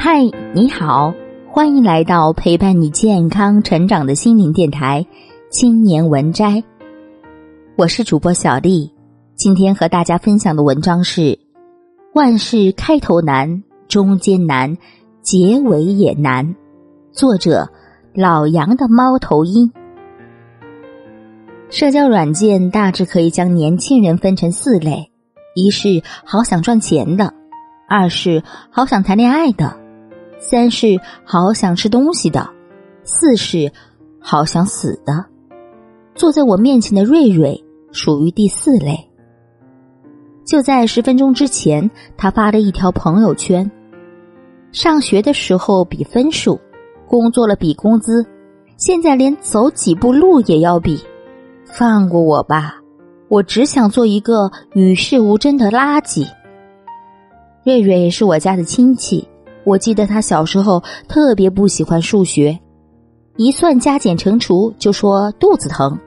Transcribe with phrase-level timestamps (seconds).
[0.00, 0.22] 嗨，
[0.54, 1.12] 你好，
[1.50, 5.04] 欢迎来到陪伴你健康成长的心灵电台
[5.50, 6.50] 《青年文摘》。
[7.76, 8.94] 我是主播小丽，
[9.34, 11.36] 今天和大家分享的文章是：
[12.14, 14.78] 万事开头难，中间难，
[15.20, 16.54] 结尾也难。
[17.10, 17.68] 作者
[18.14, 19.72] 老杨的猫头鹰。
[21.70, 25.10] 社交软件大致可以将年轻人分成四类：
[25.56, 27.34] 一是好想赚钱的，
[27.88, 29.87] 二是好想谈恋爱的。
[30.38, 32.48] 三是好想吃东西的，
[33.02, 33.72] 四是
[34.20, 35.24] 好想死的。
[36.14, 39.08] 坐在我面前的瑞瑞属于第四类。
[40.44, 43.70] 就在十分钟之前，他发了一条朋友圈：
[44.72, 46.58] 上学的时候比分数，
[47.06, 48.24] 工作了比工资，
[48.76, 51.02] 现在连走几步路也要比。
[51.64, 52.76] 放过我吧，
[53.28, 56.26] 我只想做一个与世无争的垃圾。
[57.62, 59.28] 瑞瑞是我家的亲戚。
[59.68, 62.58] 我记得他小时候特别不喜欢数学，
[63.36, 65.98] 一算加减乘除就说肚子疼，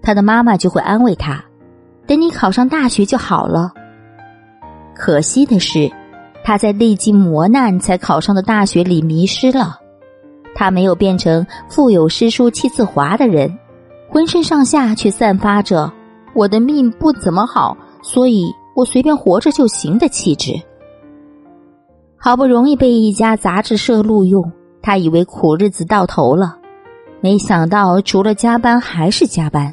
[0.00, 1.44] 他的妈妈就会安慰他
[2.06, 3.72] ：“等你考上大学就好了。”
[4.94, 5.90] 可惜的是，
[6.44, 9.76] 他在历经磨难才考上的大学里迷失了。
[10.54, 13.52] 他没有变成腹有诗书气自华的人，
[14.08, 15.92] 浑身上下却散发着
[16.36, 18.44] “我的命不怎么好，所以
[18.76, 20.52] 我随便活着就行”的气质。
[22.20, 24.50] 好不容易被一家杂志社录用，
[24.82, 26.58] 他以为苦日子到头了，
[27.20, 29.72] 没想到除了加班还是加班。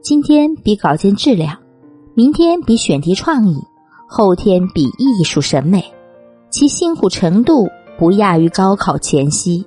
[0.00, 1.58] 今天比稿件质量，
[2.14, 3.58] 明天比选题创意，
[4.08, 5.84] 后天比艺术审美，
[6.48, 9.66] 其辛苦程度不亚于高考前夕。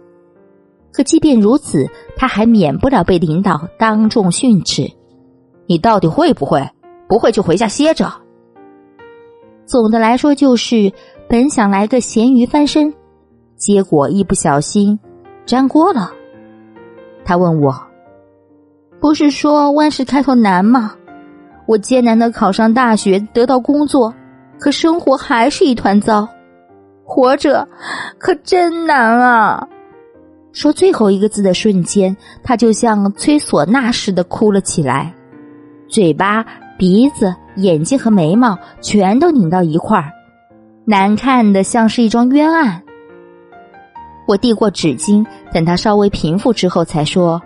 [0.91, 1.87] 可即便如此，
[2.17, 4.91] 他还免不了被领导当众训斥
[5.67, 6.67] ：“你到底会不会？
[7.07, 8.11] 不会就回家歇着。”
[9.67, 10.91] 总的来说就是。
[11.29, 12.91] 本想来个咸鱼翻身，
[13.55, 14.99] 结果一不小心
[15.45, 16.11] 粘锅了。
[17.23, 17.71] 他问我
[18.99, 20.95] ：“不是说万事开头难吗？
[21.67, 24.11] 我艰难的考上大学，得到工作，
[24.59, 26.27] 可生活还是一团糟，
[27.03, 27.67] 活着
[28.17, 29.67] 可真难啊！”
[30.51, 35.13] 说最后一个字的瞬间，他就像吹唢呐似的哭了起来，
[35.87, 36.43] 嘴巴、
[36.75, 40.11] 鼻子、眼睛和眉毛全都拧到一块儿。
[40.89, 42.81] 难看的像是一桩冤案。
[44.27, 45.23] 我递过纸巾，
[45.53, 47.39] 等他稍微平复之后，才说：“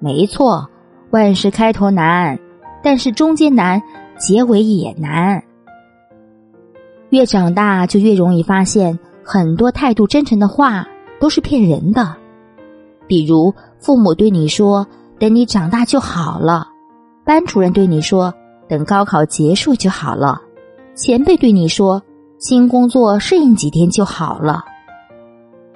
[0.00, 0.68] 没错，
[1.08, 2.38] 万事开头难，
[2.82, 3.82] 但是中间难，
[4.18, 5.42] 结尾也难。
[7.08, 10.86] 越长大，就越容易发现，很多态度真诚的话
[11.18, 12.16] 都是骗人的。
[13.06, 14.86] 比如，父母对你说
[15.18, 16.68] ‘等你长大就好了’，
[17.24, 18.34] 班主任对你说
[18.68, 20.42] ‘等高考结束就好了’，
[20.94, 22.02] 前辈对你说。”
[22.38, 24.64] 新工作适应几天就好了，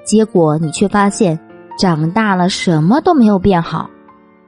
[0.05, 1.39] 结果你却发现
[1.77, 3.91] 长大了什么都没有变好。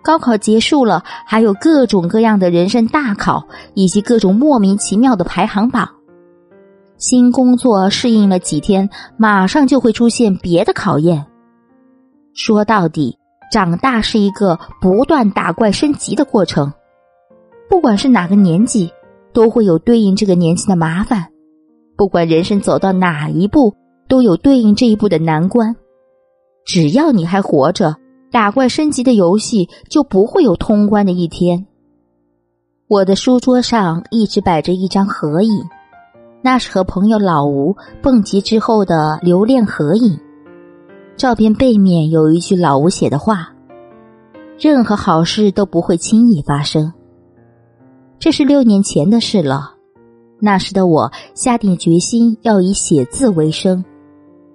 [0.00, 5.88] 高考结束了，还有各种各样的人生大考，以及各种莫名其妙的排行榜。
[6.98, 11.26] 新工作适应了几天，马上就会出现别的考验。
[12.32, 13.18] 说到底，
[13.50, 16.72] 长大是一个不断打怪升级的过程，
[17.68, 18.92] 不管是哪个年纪，
[19.32, 21.26] 都会有对应这个年纪的麻烦。
[21.96, 23.74] 不管人生走到哪一步，
[24.08, 25.76] 都有对应这一步的难关。
[26.64, 27.96] 只要你还活着，
[28.30, 31.66] 打怪升级的游戏就不会有通关的一天。
[32.88, 35.64] 我的书桌上一直摆着一张合影，
[36.42, 40.18] 那是和朋友老吴蹦极之后的留恋合影。
[41.16, 43.54] 照片背面有一句老吴写的话
[44.58, 46.92] ：“任何好事都不会轻易发生。”
[48.18, 49.73] 这是六年前的事了。
[50.44, 53.82] 那时的我下定决心要以写字为生，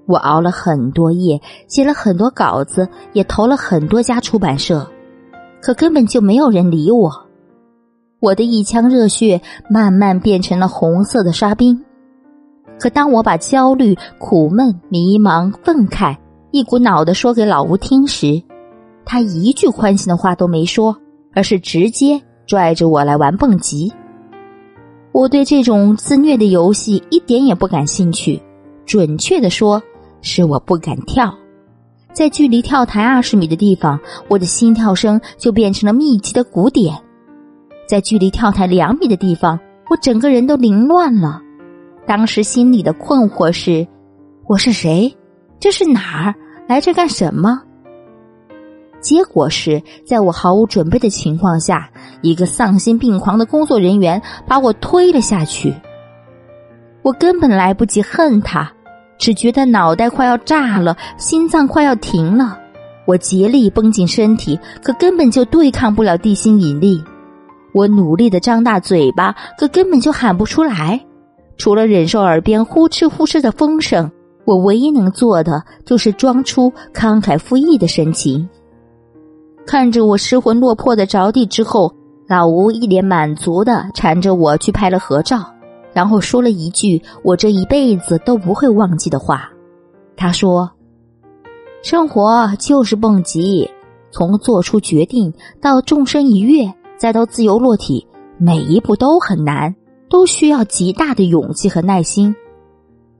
[0.05, 4.87] 我熬了很多夜，写了很多稿子，也投了很多家出版社，
[5.59, 7.11] 可根本就没有人理我。
[8.19, 11.83] 我的一腔热血慢慢变成了红色的沙冰。
[12.79, 16.15] 可当我把焦虑、苦闷、迷茫、愤慨
[16.51, 18.39] 一股脑的说给老吴听时，
[19.05, 20.95] 他一句宽心的话都没说，
[21.33, 23.91] 而是直接拽着我来玩蹦极。
[25.11, 28.41] 我对这种自虐的游戏一点也不感兴趣，
[28.85, 29.81] 准确的说，
[30.21, 31.33] 是我不敢跳。
[32.13, 36.95] 在距离跳台二十米的地方，我的心跳声就变成了密集的鼓点；
[37.87, 39.59] 在距离跳台两米的地方，
[39.89, 41.41] 我整个人都凌乱了。
[42.07, 43.87] 当时心里的困惑是：
[44.47, 45.15] 我是谁？
[45.59, 46.35] 这是哪儿？
[46.67, 47.61] 来这干什么？
[49.01, 51.89] 结果是在我毫无准备的情况下，
[52.21, 55.73] 一个丧心病狂的工作人员把我推了下去。
[57.01, 58.71] 我根本来不及恨他，
[59.17, 62.57] 只觉得脑袋快要炸了，心脏快要停了。
[63.05, 67.01] 我竭力绷紧身体，可根本就对抗不了地心引力。
[67.73, 70.99] 我努力的张大嘴巴，可根本就喊不出来。
[71.57, 74.11] 除了忍受耳边呼哧呼哧的风声，
[74.45, 78.47] 我唯一能做的就是装出慷慨赴义的神情。
[79.69, 81.93] 看着我失魂落魄的着地之后，
[82.27, 85.45] 老吴一脸满足的缠着我去拍了合照，
[85.93, 89.47] 然后说了一句我这一辈子都不会忘记的话。
[90.17, 90.71] 他说
[91.85, 93.69] ：“生活就是蹦极，
[94.09, 95.31] 从做出决定
[95.61, 98.07] 到纵身一跃，再到自由落体，
[98.39, 99.75] 每一步都很难。”
[100.09, 102.35] 都需要极大的勇气和耐心，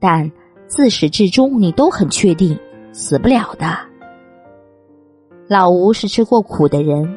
[0.00, 0.28] 但
[0.66, 2.58] 自始至终你都很确定
[2.92, 3.89] 死不了的。
[5.50, 7.12] 老吴是吃过苦的人，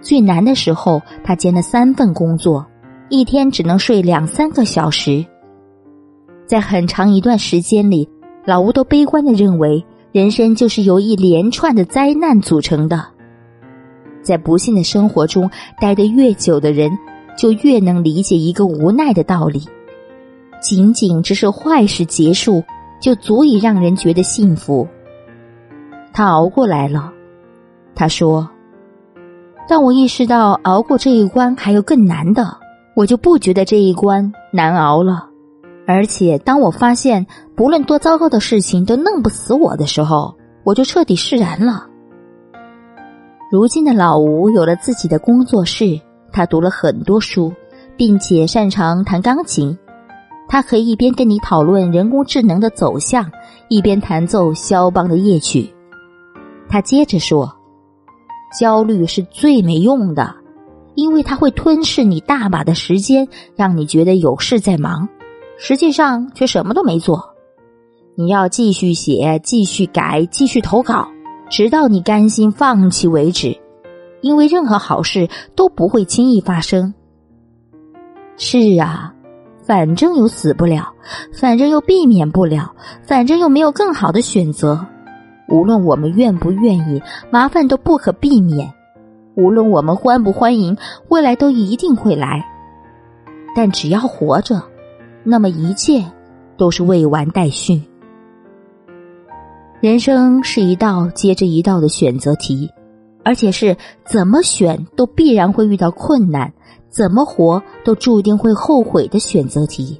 [0.00, 2.64] 最难的时候他兼了三份工作，
[3.10, 5.22] 一天只能睡两三个小时。
[6.46, 8.08] 在很长一段时间里，
[8.46, 13.04] 老吴都悲观的认为人生就是由一连串的灾难组成的。
[14.22, 16.90] 在不幸的生活中待得越久的人。
[17.36, 19.60] 就越能理解一个无奈的道理，
[20.62, 22.62] 仅仅只是坏事结束，
[23.00, 24.86] 就足以让人觉得幸福。
[26.12, 27.12] 他熬过来了，
[27.94, 28.48] 他说
[29.68, 32.56] ：“当我意识到熬过这一关还有更难的，
[32.94, 35.28] 我就不觉得这一关难熬了。
[35.86, 41.86] 而且当我发现不论多糟糕的事情都弄不死我的时候，我就彻底释然了。”
[43.52, 46.00] 如今的老吴有了自己的工作室。
[46.36, 47.52] 他读了很多书，
[47.96, 49.78] 并且擅长弹钢琴。
[50.48, 53.30] 他可以一边跟你讨论人工智能的走向，
[53.68, 55.72] 一边弹奏肖邦的夜曲。
[56.68, 57.48] 他接着说
[58.58, 60.34] ：“焦虑是最没用的，
[60.94, 65.08] 因为它会吞噬你大把的时间，让你觉得有事在忙，
[65.58, 67.34] 实际上却什么都没做。
[68.16, 71.08] 你要继续写，继续改，继续投稿，
[71.50, 73.56] 直到你甘心放弃为止。”
[74.22, 76.94] 因为任何好事都不会轻易发生。
[78.38, 79.12] 是啊，
[79.66, 80.94] 反正又死不了，
[81.34, 82.72] 反正又避免不了，
[83.02, 84.86] 反正又没有更好的选择。
[85.48, 88.68] 无论我们愿不愿意，麻烦都不可避免；
[89.34, 90.76] 无论我们欢不欢迎，
[91.08, 92.44] 未来都一定会来。
[93.56, 94.62] 但只要活着，
[95.22, 96.04] 那么一切
[96.56, 97.82] 都是未完待续。
[99.80, 102.70] 人生是一道接着一道的选择题。
[103.26, 103.74] 而且是
[104.04, 106.52] 怎么选都必然会遇到困难，
[106.90, 109.98] 怎么活都注定会后悔的选择题。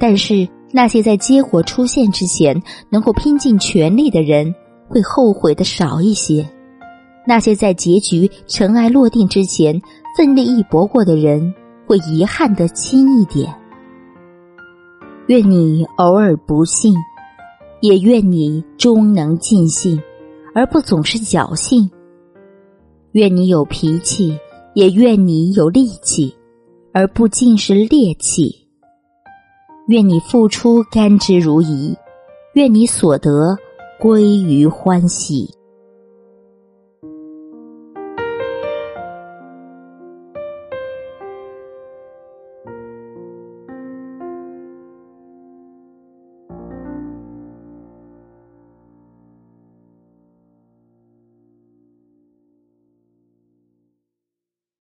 [0.00, 4.54] 但是那些在结果出现之前能够拼尽全力的人，
[4.86, 6.44] 会后悔的少一些；
[7.26, 9.80] 那些在结局尘埃落定之前
[10.16, 11.54] 奋力一搏过的人，
[11.86, 13.54] 会遗憾的轻一点。
[15.28, 16.94] 愿你偶尔不幸，
[17.80, 20.00] 也愿你终能尽兴，
[20.54, 21.90] 而不总是侥幸。
[23.12, 24.38] 愿你有脾气，
[24.74, 26.34] 也愿你有力气，
[26.92, 28.67] 而不尽是劣气。
[29.88, 31.96] 愿你付出甘之如饴，
[32.52, 33.56] 愿你所得
[33.98, 35.57] 归于欢喜。